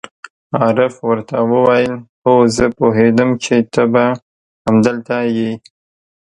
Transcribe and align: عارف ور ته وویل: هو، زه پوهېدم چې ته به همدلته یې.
عارف 0.59 0.93
ور 1.07 1.19
ته 1.29 1.37
وویل: 1.51 1.93
هو، 2.23 2.35
زه 2.55 2.65
پوهېدم 2.77 3.29
چې 3.43 3.55
ته 3.73 3.83
به 3.93 4.05
همدلته 4.65 5.17
یې. 5.35 5.51